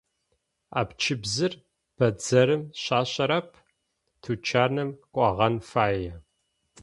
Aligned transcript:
Апчыбзыр 0.79 1.53
бэдзэрым 1.97 2.61
щащэрэп, 2.83 3.47
тучаным 4.21 4.89
кӏогъэн 5.13 5.55
фае. 5.69 6.13